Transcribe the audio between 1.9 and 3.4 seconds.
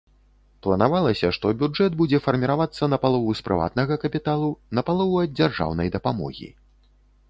будзе фарміравацца напалову